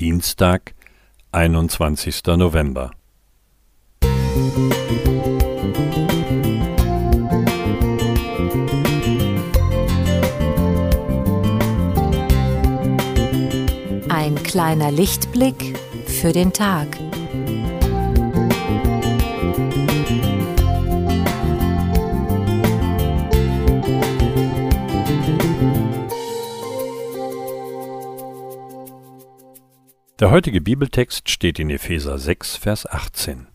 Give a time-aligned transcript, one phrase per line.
[0.00, 0.74] Dienstag,
[1.30, 2.90] einundzwanzigster November.
[14.08, 16.88] Ein kleiner Lichtblick für den Tag.
[30.20, 33.48] Der heutige Bibeltext steht in Epheser 6, Vers 18.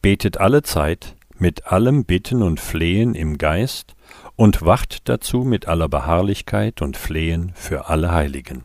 [0.00, 3.96] Betet alle Zeit mit allem Bitten und Flehen im Geist
[4.36, 8.64] und wacht dazu mit aller Beharrlichkeit und Flehen für alle Heiligen.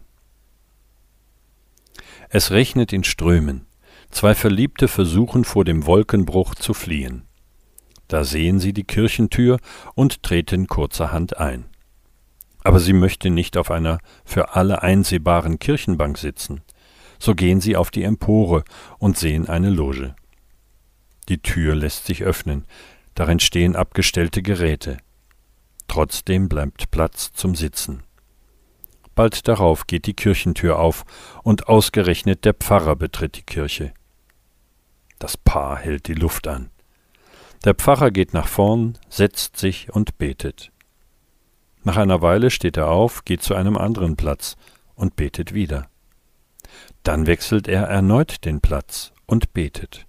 [2.29, 3.67] Es regnet in Strömen.
[4.09, 7.23] Zwei Verliebte versuchen vor dem Wolkenbruch zu fliehen.
[8.07, 9.57] Da sehen sie die Kirchentür
[9.93, 11.65] und treten kurzerhand ein.
[12.63, 16.61] Aber sie möchte nicht auf einer für alle einsehbaren Kirchenbank sitzen.
[17.21, 18.63] So gehen sie auf die Empore
[18.97, 20.15] und sehen eine Loge.
[21.29, 22.65] Die Tür lässt sich öffnen,
[23.13, 24.97] darin stehen abgestellte Geräte.
[25.87, 28.01] Trotzdem bleibt Platz zum Sitzen.
[29.13, 31.05] Bald darauf geht die Kirchentür auf,
[31.43, 33.93] und ausgerechnet der Pfarrer betritt die Kirche.
[35.19, 36.71] Das Paar hält die Luft an.
[37.65, 40.71] Der Pfarrer geht nach vorn, setzt sich und betet.
[41.83, 44.57] Nach einer Weile steht er auf, geht zu einem anderen Platz
[44.95, 45.90] und betet wieder.
[47.03, 50.05] Dann wechselt er erneut den Platz und betet.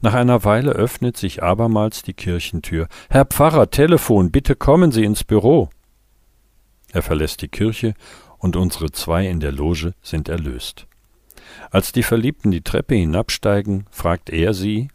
[0.00, 2.88] Nach einer Weile öffnet sich abermals die Kirchentür.
[3.08, 5.70] Herr Pfarrer, Telefon, bitte kommen Sie ins Büro.
[6.92, 7.94] Er verlässt die Kirche
[8.38, 10.86] und unsere zwei in der Loge sind erlöst.
[11.70, 14.88] Als die Verliebten die Treppe hinabsteigen, fragt er sie,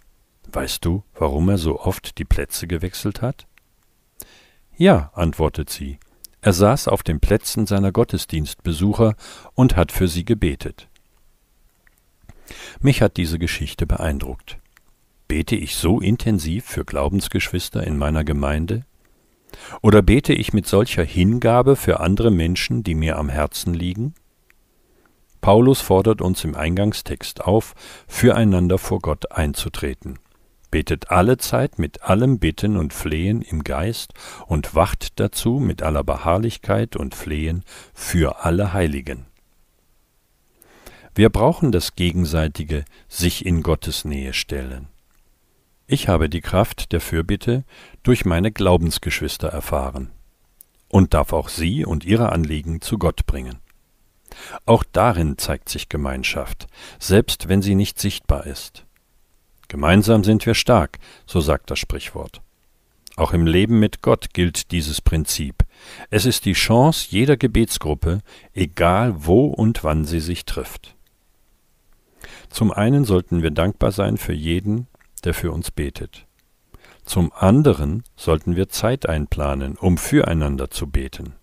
[0.52, 3.48] Weißt du, warum er so oft die Plätze gewechselt hat?
[4.76, 6.00] Ja, antwortet sie,
[6.44, 9.16] er saß auf den Plätzen seiner Gottesdienstbesucher
[9.54, 10.90] und hat für sie gebetet.
[12.82, 14.58] Mich hat diese Geschichte beeindruckt.
[15.30, 18.86] Bete ich so intensiv für Glaubensgeschwister in meiner Gemeinde?
[19.82, 24.14] Oder bete ich mit solcher Hingabe für andere Menschen, die mir am Herzen liegen?
[25.40, 27.74] Paulus fordert uns im Eingangstext auf,
[28.06, 30.20] füreinander vor Gott einzutreten.
[30.74, 34.16] Betet alle Zeit mit allem Bitten und Flehen im Geist
[34.48, 37.64] und wacht dazu mit aller Beharrlichkeit und Flehen
[37.94, 39.28] für alle Heiligen.
[41.14, 44.88] Wir brauchen das gegenseitige sich in Gottes Nähe stellen.
[45.86, 47.66] Ich habe die Kraft der Fürbitte
[48.02, 50.10] durch meine Glaubensgeschwister erfahren
[50.90, 53.60] und darf auch sie und ihre Anliegen zu Gott bringen.
[54.66, 56.66] Auch darin zeigt sich Gemeinschaft,
[56.98, 58.88] selbst wenn sie nicht sichtbar ist.
[59.74, 62.44] Gemeinsam sind wir stark, so sagt das Sprichwort.
[63.16, 65.66] Auch im Leben mit Gott gilt dieses Prinzip.
[66.12, 68.20] Es ist die Chance jeder Gebetsgruppe,
[68.54, 70.96] egal wo und wann sie sich trifft.
[72.52, 74.86] Zum einen sollten wir dankbar sein für jeden,
[75.24, 76.28] der für uns betet.
[77.04, 81.34] Zum anderen sollten wir Zeit einplanen, um füreinander zu beten.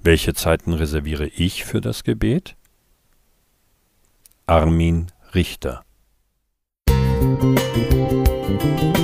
[0.00, 2.56] Welche Zeiten reserviere ich für das Gebet?
[4.46, 5.84] Armin Richter
[7.44, 9.03] Música